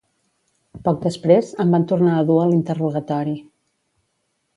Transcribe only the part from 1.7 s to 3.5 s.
van tornar a dur a l’interrogatori.